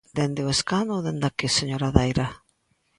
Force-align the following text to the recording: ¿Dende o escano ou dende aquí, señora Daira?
¿Dende 0.17 0.41
o 0.47 0.53
escano 0.57 0.91
ou 0.97 1.01
dende 1.07 1.25
aquí, 1.27 1.47
señora 1.59 1.93
Daira? 1.95 2.27